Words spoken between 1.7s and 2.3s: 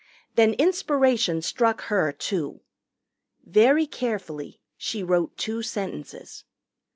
her,